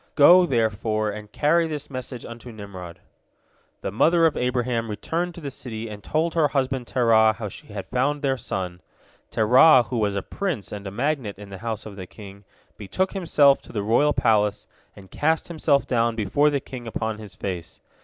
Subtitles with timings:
[0.15, 2.97] Go, therefore, and carry this message unto Nimrod."
[3.81, 7.67] The mother of Abraham returned to the city and told her husband Terah how she
[7.67, 8.81] had found their son.
[9.29, 12.45] Terah, who was a prince and a magnate in the house of the king,
[12.77, 17.35] betook himself to the royal palace, and cast himself down before the king upon his
[17.35, 17.79] face.